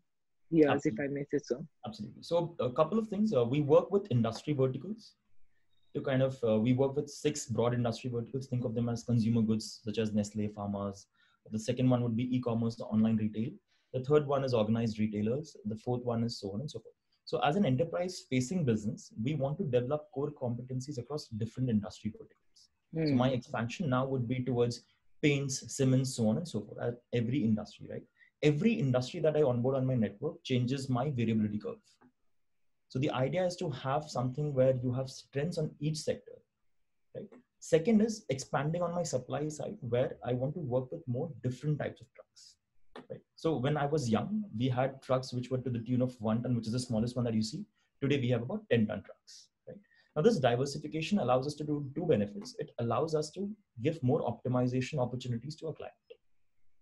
[0.51, 1.05] years, Absolutely.
[1.05, 1.65] if I may say so.
[1.85, 2.23] Absolutely.
[2.23, 3.33] So a couple of things.
[3.33, 5.15] Uh, we work with industry verticals
[5.95, 8.47] to kind of, uh, we work with six broad industry verticals.
[8.47, 11.07] Think of them as consumer goods, such as Nestle, farmers.
[11.51, 13.51] The second one would be e-commerce, online retail.
[13.93, 15.57] The third one is organized retailers.
[15.65, 16.95] The fourth one is so on and so forth.
[17.25, 22.11] So as an enterprise facing business, we want to develop core competencies across different industry
[22.11, 22.69] verticals.
[22.95, 23.07] Mm.
[23.07, 23.35] So my hmm.
[23.35, 24.83] expansion now would be towards
[25.21, 28.03] paints, Siemens, so on and so forth at every industry, right?
[28.43, 31.77] every industry that I onboard on my network changes my variability curve.
[32.89, 36.33] So the idea is to have something where you have strengths on each sector,
[37.15, 37.27] right?
[37.59, 41.77] Second is expanding on my supply side where I want to work with more different
[41.79, 42.55] types of trucks.
[43.09, 43.21] Right?
[43.35, 46.41] So when I was young, we had trucks which were to the tune of one
[46.41, 47.63] ton, which is the smallest one that you see.
[48.01, 49.49] Today we have about 10 ton trucks.
[50.10, 50.16] Right?
[50.16, 52.54] Now this diversification allows us to do two benefits.
[52.58, 53.48] It allows us to
[53.82, 56.16] give more optimization opportunities to a client.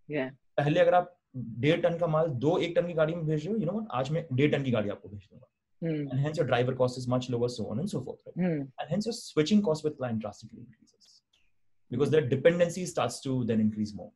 [0.09, 0.31] Yeah.
[0.59, 1.15] पहले अगर आप
[1.63, 3.87] डेढ़ ton का माल दो एक ton की गाड़ी में भेज रहे हो यू नो
[4.01, 5.47] आज मैं डेढ़ टन की गाड़ी आपको भेज दूंगा
[5.85, 6.11] Mm.
[6.11, 8.21] And hence your driver cost is much lower, so on and so forth.
[8.27, 8.47] Right?
[8.47, 8.61] Mm.
[8.79, 11.23] And hence your switching cost with client drastically increases
[11.91, 14.11] because their dependency starts to then increase more.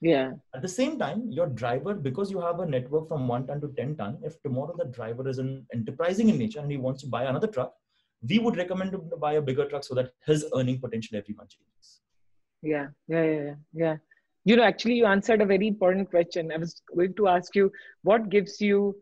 [0.00, 0.32] Yeah.
[0.54, 3.68] At the same time, your driver, because you have a network from one ton to
[3.76, 7.08] 10 ton, if tomorrow the driver is an enterprising in nature and he wants to
[7.08, 7.74] buy another truck,
[8.29, 11.33] we would recommend him to buy a bigger truck so that his earning potential every
[11.35, 12.01] month changes.
[12.61, 13.95] Yeah, yeah, yeah, yeah
[14.45, 16.51] you know actually you answered a very important question.
[16.51, 17.71] I was going to ask you
[18.03, 18.95] what gives you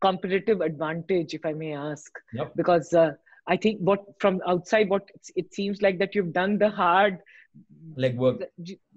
[0.00, 2.10] competitive advantage if i may ask?
[2.32, 2.52] Yep.
[2.56, 3.12] because uh,
[3.46, 7.18] i think what from outside what it seems like that you've done the hard
[7.98, 8.44] legwork.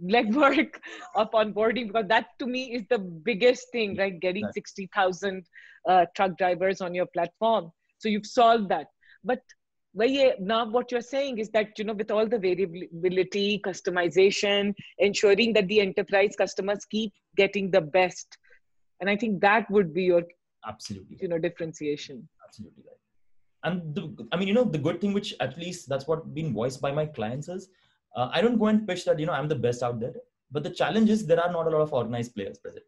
[0.06, 0.76] legwork
[1.16, 4.20] of onboarding because that to me is the biggest thing right?
[4.20, 4.54] Getting right.
[4.54, 5.46] 60000
[5.90, 7.72] uh, truck drivers on your platform
[8.02, 8.88] so you've solved that.
[9.24, 9.42] But
[9.94, 15.54] well, now what you're saying is that you know with all the variability customization ensuring
[15.54, 18.38] that the enterprise customers keep getting the best.
[19.00, 20.24] And i think that would be your
[20.68, 21.18] absolutely.
[21.22, 22.28] you know differentiation.
[22.48, 23.02] Absolutely right.
[23.64, 26.54] And the, i mean you know the good thing which at least that's what been
[26.54, 27.70] voiced by my clients is
[28.16, 30.16] uh, i don't go and pitch that you know i'm the best out there.
[30.54, 32.86] But the challenge is there are not a lot of organized players present.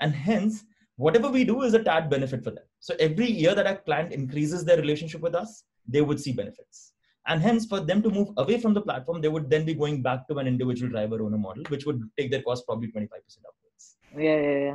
[0.00, 0.64] And hence
[0.96, 4.12] whatever we do is a tad benefit for them so every year that a client
[4.12, 6.92] increases their relationship with us they would see benefits.
[7.28, 10.00] And hence, for them to move away from the platform, they would then be going
[10.00, 13.96] back to an individual driver owner model, which would take their cost probably 25% upwards.
[14.16, 14.74] Yeah, yeah, yeah.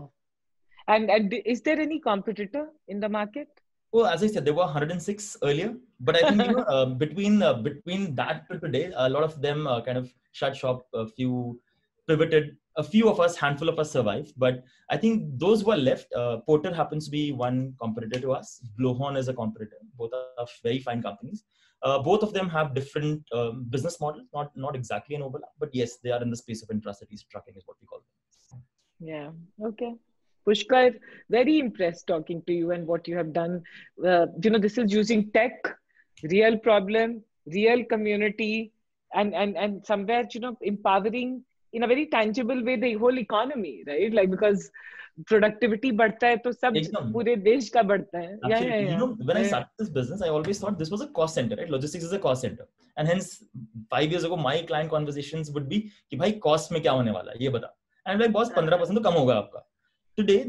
[0.87, 3.47] And and is there any competitor in the market?
[3.93, 7.41] Well, as I said, there were 106 earlier, but I think you know, uh, between
[7.41, 10.85] uh, between that to today, a lot of them uh, kind of shut shop.
[10.93, 11.59] A few
[12.07, 12.57] pivoted.
[12.77, 16.13] A few of us, handful of us survived, but I think those who are left.
[16.13, 18.65] Uh, Porter happens to be one competitor to us.
[18.79, 19.75] Blowhorn is a competitor.
[19.97, 21.43] Both are very fine companies.
[21.83, 25.69] Uh, both of them have different um, business models, not not exactly an overlap, but
[25.73, 28.61] yes, they are in the space of intracity trucking, is what we call them.
[28.99, 29.31] Yeah.
[29.67, 29.95] Okay.
[30.47, 30.95] Pushkar,
[31.29, 33.63] very impressed talking to you and what you have done.
[34.03, 35.53] Uh, you know, this is using tech,
[36.23, 38.71] real problem, real community,
[39.13, 43.83] and and and somewhere you know empowering in a very tangible way the whole economy,
[43.87, 44.13] right?
[44.13, 44.69] Like because
[45.27, 46.73] productivity बढ़ता है तो सब
[47.13, 48.37] पूरे देश का बढ़ता है.
[48.49, 48.91] Yeah, yeah, yeah.
[48.91, 49.43] You know, when yeah.
[49.43, 51.69] I started this business, I always thought this was a cost center, right?
[51.69, 53.43] Logistics is a cost center, and hence
[53.89, 55.79] five years ago, my client conversations would be
[56.11, 57.75] कि भाई cost में क्या होने वाला है ये बता.
[58.07, 59.63] And like boss, 15% तो कम होगा आपका.
[60.17, 60.39] Today,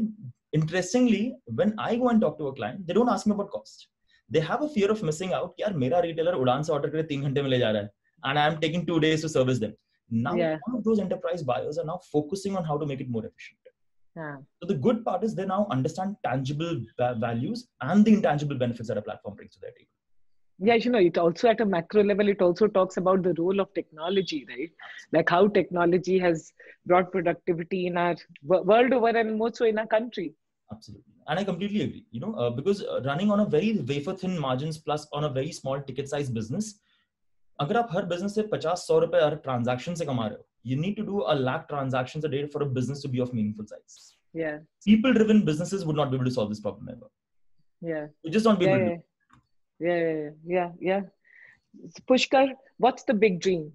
[0.53, 3.87] interestingly, when I go and talk to a client, they don't ask me about cost.
[4.29, 5.53] They have a fear of missing out.
[5.59, 7.89] यार मेरा retailer उड़ान से order करे तीन घंटे में ले जा रहा है,
[8.25, 9.73] and I am taking two days to service them.
[10.13, 10.57] Now, yeah.
[10.65, 13.59] one of those enterprise buyers are now focusing on how to make it more efficient.
[14.15, 14.37] Yeah.
[14.61, 18.97] So the good part is they now understand tangible values and the intangible benefits that
[18.97, 19.89] a platform brings to their table
[20.59, 23.59] yeah you know it also at a macro level it also talks about the role
[23.59, 24.71] of technology right
[25.11, 26.53] like how technology has
[26.85, 30.33] brought productivity in our world over and more so in our country
[30.71, 34.13] absolutely and i completely agree you know uh, because uh, running on a very wafer
[34.13, 36.79] thin margins plus on a very small ticket size business
[37.60, 40.76] अगर आप हर business से 50 100 रुपए हर transaction से कमा रहे हो you
[40.84, 43.68] need to do a lakh transactions a day for a business to be of meaningful
[43.72, 43.98] size
[44.40, 44.56] yeah
[44.86, 47.10] people driven businesses would not be able to solve this problem ever
[47.90, 49.08] yeah you just not be yeah, able to
[49.80, 51.00] yeah, yeah, yeah, yeah.
[52.08, 53.72] Pushkar, what's the big dream?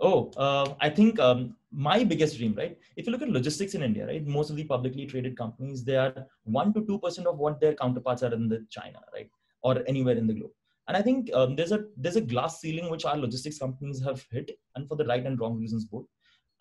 [0.00, 2.78] Oh, uh, I think um, my biggest dream, right?
[2.96, 5.96] If you look at logistics in India, right, most of the publicly traded companies, they
[5.96, 9.30] are one to two percent of what their counterparts are in the China, right,
[9.62, 10.50] or anywhere in the globe.
[10.87, 14.25] And I think um, there's a there's a glass ceiling which our logistics companies have
[14.31, 16.05] hit, and for the right and wrong reasons both.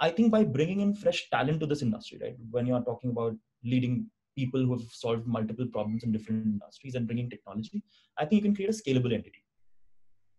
[0.00, 3.10] I think by bringing in fresh talent to this industry, right, when you are talking
[3.10, 3.34] about
[3.64, 7.82] leading people who have solved multiple problems in different industries and bringing technology,
[8.18, 9.42] I think you can create a scalable entity.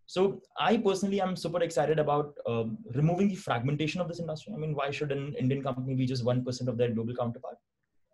[0.06, 4.54] So I personally am super excited about um, removing the fragmentation of this industry.
[4.54, 7.56] I mean, why should an Indian company be just 1% of their global counterpart,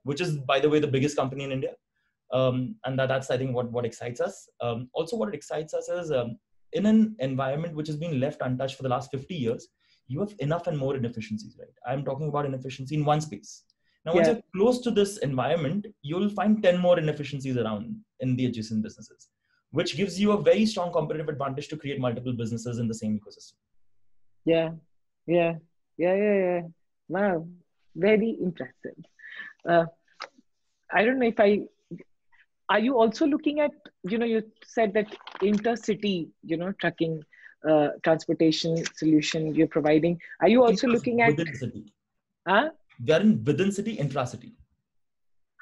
[0.02, 1.74] which is, by the way, the biggest company in India?
[2.34, 4.48] Um, and that, that's, I think, what, what excites us.
[4.60, 6.36] Um, also, what excites us is um,
[6.72, 9.68] in an environment which has been left untouched for the last 50 years,
[10.08, 11.68] you have enough and more inefficiencies, right?
[11.86, 13.62] I'm talking about inefficiency in one space.
[14.04, 14.34] Now, once yeah.
[14.34, 19.28] you're close to this environment, you'll find 10 more inefficiencies around in the adjacent businesses,
[19.70, 23.18] which gives you a very strong competitive advantage to create multiple businesses in the same
[23.18, 23.54] ecosystem.
[24.44, 24.70] Yeah,
[25.26, 25.54] yeah,
[25.96, 26.60] yeah, yeah, yeah.
[27.08, 27.48] Wow,
[27.96, 28.98] very impressive.
[29.66, 29.86] Uh,
[30.92, 31.60] I don't know if I
[32.68, 33.72] are you also looking at
[34.02, 35.06] you know you said that
[35.42, 37.22] intercity you know trucking
[37.68, 40.20] uh, transportation solution you're providing.
[40.40, 41.84] Are you also intra- looking at within city.
[42.46, 42.70] Huh?
[43.04, 44.54] we are in within city intracity.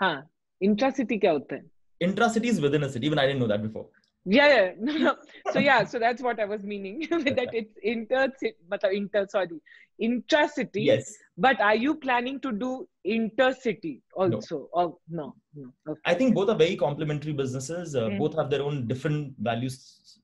[0.01, 0.23] Huh.
[0.61, 1.62] Intracity kya hota hai?
[2.01, 3.87] Intracity is within a city even i didn't know that before
[4.24, 4.70] yeah yeah.
[4.80, 5.16] No, no.
[5.52, 8.28] so yeah so that's what i was meaning that it's inter
[8.68, 9.61] but inter sorry
[9.98, 10.82] intracity.
[10.82, 11.14] Yes.
[11.38, 14.58] But are you planning to do intercity also?
[14.58, 14.68] No.
[14.72, 15.72] or no no.
[15.88, 16.00] Okay.
[16.04, 17.94] i think both are very complementary businesses.
[17.94, 18.18] Uh, mm.
[18.18, 19.70] both have their own different value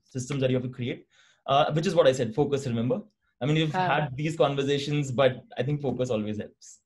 [0.03, 1.05] systems that you have to create
[1.47, 3.01] uh, which is what i said focus remember?
[3.41, 6.79] I mean you've uh, had these conversations but i think focus always helps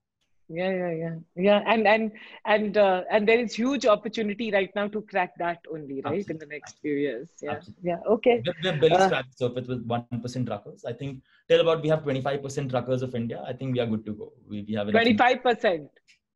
[0.49, 2.13] yeah yeah yeah yeah and and
[2.47, 6.35] and uh, and there is huge opportunity right now to crack that only right Absolutely.
[6.35, 7.91] in the next few years yeah Absolutely.
[7.91, 11.83] yeah okay we're, we're barely uh, scratched surface with 1% truckers i think till about
[11.83, 14.75] we have 25% truckers of india i think we are good to go we, we
[14.75, 15.89] have 25%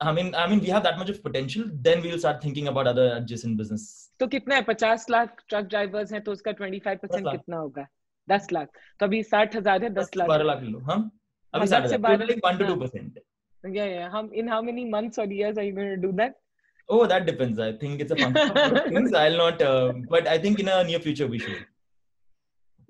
[0.05, 1.67] I mean, I mean, we have that much of potential.
[1.81, 3.83] Then we'll start thinking about other adjacent business.
[4.21, 7.87] तो कितना है पचास lakh truck drivers हैं तो उसका twenty five percent कितना होगा
[8.29, 10.99] दस लाख तो अभी साठ हजार है दस लाख बारह लाख लो हाँ
[11.55, 12.01] अभी साठ हजार
[12.45, 13.21] one two two percent
[13.74, 14.10] yeah, yeah.
[14.10, 16.36] How, in how many months or years are you going to do that?
[16.90, 17.60] Oh, that depends.
[17.60, 19.14] I think it's a function of things.
[19.14, 21.66] I'll not, uh, but I think in a near future we should.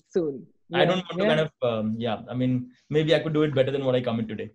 [0.09, 0.45] Soon.
[0.69, 1.23] Yeah, I don't want yeah.
[1.23, 2.19] to kind of, um, yeah.
[2.29, 4.51] I mean, maybe I could do it better than what I come in today.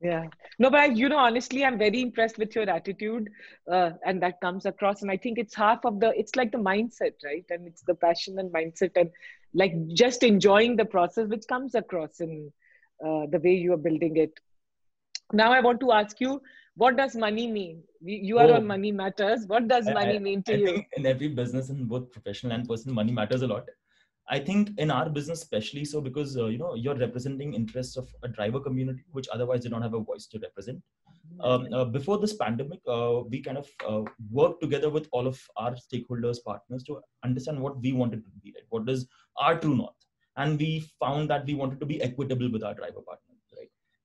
[0.00, 0.24] Yeah.
[0.58, 3.28] No, but I, you know, honestly, I'm very impressed with your attitude,
[3.70, 5.02] uh, and that comes across.
[5.02, 6.12] And I think it's half of the.
[6.16, 7.44] It's like the mindset, right?
[7.50, 9.10] And it's the passion and mindset, and
[9.54, 12.52] like just enjoying the process, which comes across in
[13.04, 14.32] uh, the way you are building it
[15.32, 16.40] now i want to ask you
[16.78, 17.82] what does money mean?
[18.00, 19.46] You are oh, on money matters.
[19.48, 20.66] What does money I, mean to I you?
[20.66, 23.64] think in every business in both professional and personal money matters a lot.
[24.30, 28.08] I think in our business especially so because uh, you know you're representing interests of
[28.22, 30.80] a driver community which otherwise they don't have a voice to represent.
[31.40, 35.40] Um, uh, before this pandemic, uh, we kind of uh, worked together with all of
[35.56, 39.76] our stakeholders, partners to understand what we wanted to be, like what is our true
[39.76, 40.06] north.
[40.36, 43.27] And we found that we wanted to be equitable with our driver partners?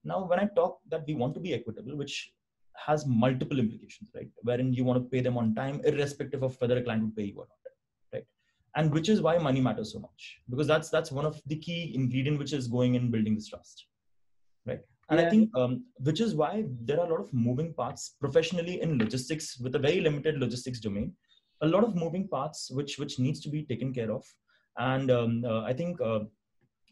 [0.04, 2.34] Now, when I talk that we want to be equitable, which
[2.86, 4.30] has multiple implications, right?
[4.42, 7.24] Wherein you want to pay them on time, irrespective of whether a client would pay
[7.24, 7.74] you or not,
[8.14, 8.26] right?
[8.76, 11.94] And which is why money matters so much, because that's that's one of the key
[11.96, 13.86] ingredient which is going in building this trust,
[14.66, 14.82] right?
[15.10, 15.26] and yeah.
[15.26, 18.98] i think um, which is why there are a lot of moving parts professionally in
[18.98, 21.12] logistics with a very limited logistics domain
[21.62, 24.24] a lot of moving parts which which needs to be taken care of
[24.78, 26.20] and um, uh, i think uh,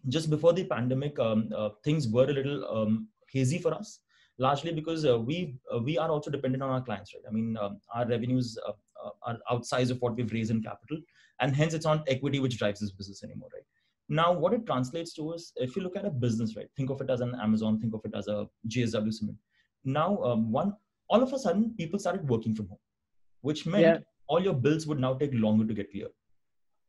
[0.09, 3.99] just before the pandemic um, uh, things were a little um, hazy for us
[4.37, 7.57] largely because uh, we uh, we are also dependent on our clients right i mean
[7.57, 8.73] um, our revenues uh,
[9.23, 10.97] are outsized of what we've raised in capital
[11.39, 13.63] and hence it's not equity which drives this business anymore right
[14.11, 16.67] now, what it translates to is if you look at a business, right?
[16.75, 19.37] Think of it as an Amazon, think of it as a JSW Cement.
[19.85, 20.73] Now, um, one
[21.09, 22.77] all of a sudden, people started working from home,
[23.39, 23.97] which meant yeah.
[24.27, 26.07] all your bills would now take longer to get clear.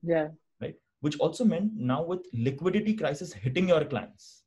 [0.03, 0.29] Yeah
[1.02, 1.02] Right.
[1.02, 4.44] Which also meant now with liquidity crisis hitting your clients,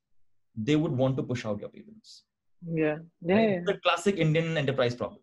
[0.56, 2.24] they would want to push out your payments.
[2.66, 2.98] Yeah.
[3.22, 3.34] Yeah.
[3.34, 3.50] Right?
[3.50, 3.60] yeah.
[3.66, 5.20] The classic Indian enterprise problem.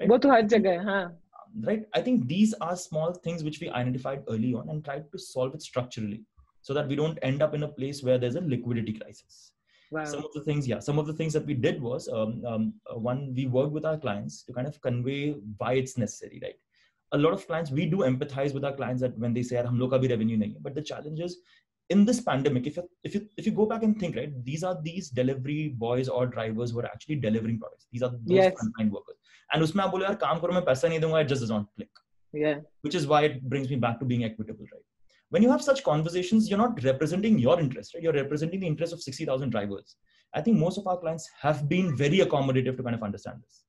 [0.00, 0.08] Right?
[0.08, 1.16] वो तो हर जगह हाँ.
[1.62, 1.84] Right.
[1.94, 5.54] I think these are small things which we identified early on and tried to solve
[5.54, 6.24] it structurally
[6.60, 9.52] so that we don't end up in a place where there's a liquidity crisis.
[9.90, 10.04] Wow.
[10.04, 12.74] Some of the things, yeah, some of the things that we did was um, um,
[12.90, 16.56] uh, one, we worked with our clients to kind of convey why it's necessary, right?
[17.13, 19.79] A lot of clients, we do empathize with our clients that when they say, "Hum
[19.79, 21.37] log bhi revenue nahi but the challenge is
[21.89, 24.63] in this pandemic, if you, if you if you go back and think, right, these
[24.63, 27.87] are these delivery boys or drivers who are actually delivering products.
[27.91, 28.53] These are those yes.
[28.61, 29.17] frontline workers.
[29.51, 31.67] And usme aap bole, yaar, kaam karo, main paisa nahi dunga, it just does not
[31.75, 32.03] click.
[32.45, 32.63] Yeah.
[32.87, 34.89] Which is why it brings me back to being equitable, right?
[35.33, 38.03] when you have such conversations, you're not representing your interest, right?
[38.03, 39.95] You're representing the interest of 60,000 drivers.
[40.31, 43.62] I think most of our clients have been very accommodative to kind of understand this?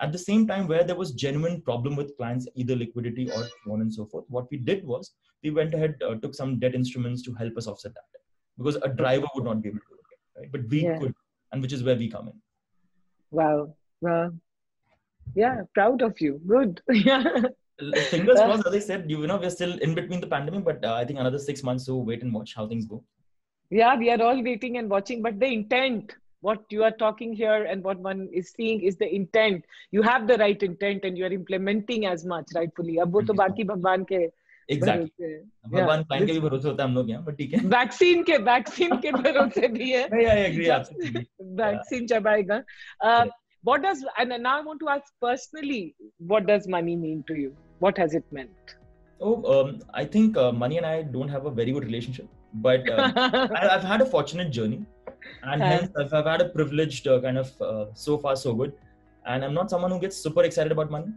[0.00, 3.72] At the same time, where there was genuine problem with clients, either liquidity or so
[3.72, 6.74] on and so forth, what we did was we went ahead, uh, took some debt
[6.74, 8.20] instruments to help us offset that,
[8.58, 10.52] because a driver would not be able to do it, right?
[10.52, 10.98] But we yeah.
[10.98, 11.14] could,
[11.52, 12.34] and which is where we come in.
[13.30, 13.74] Wow.
[14.00, 14.34] Well,
[15.34, 16.40] yeah, proud of you.
[16.46, 16.82] Good.
[16.88, 17.24] yeah
[18.10, 20.94] fingers crossed as i said you, know we're still in between the pandemic but uh,
[20.94, 23.02] i think another six months to wait and watch how things go
[23.70, 27.65] yeah we are all waiting and watching but the intent what you are talking here
[27.65, 31.25] and what one is seeing is the intent you have the right intent and you
[31.25, 34.21] are implementing as much rightfully अब वो तो बाकी भगवान के
[34.71, 35.33] exactly
[35.73, 38.37] भगवान client के भी भरोसे होता है हम लोग यहाँ बट ठीक है वैक्सीन के
[38.51, 40.69] वैक्सीन के भरोसे भी है I agree
[41.61, 42.63] vaccine चबाएगा
[43.67, 45.95] what does and now i want to ask personally
[46.33, 47.49] what does money mean to you
[47.85, 48.75] what has it meant
[49.19, 52.29] oh um, i think uh, money and i don't have a very good relationship
[52.67, 54.79] but uh, I, have had a fortunate journey
[55.42, 58.72] and hence I've, I've, had a privileged uh, kind of uh, so far so good
[59.26, 61.12] and i'm not someone who gets super excited about money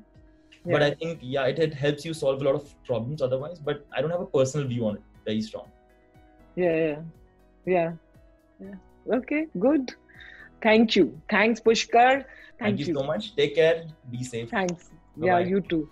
[0.65, 0.73] yeah.
[0.73, 3.85] but i think yeah it, it helps you solve a lot of problems otherwise but
[3.93, 5.67] i don't have a personal view on it very strong
[6.55, 6.99] yeah yeah
[7.65, 7.91] yeah,
[8.59, 9.15] yeah.
[9.19, 9.95] okay good
[10.61, 11.19] Thank you.
[11.29, 11.93] Thanks, Pushkar.
[11.93, 12.25] Thank,
[12.59, 12.85] Thank you.
[12.87, 13.35] you so much.
[13.35, 13.85] Take care.
[14.11, 14.49] Be safe.
[14.49, 14.89] Thanks.
[15.15, 15.27] Bye-bye.
[15.27, 15.89] Yeah, you too.